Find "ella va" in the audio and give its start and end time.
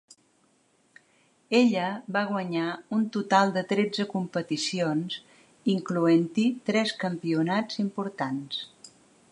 1.57-2.23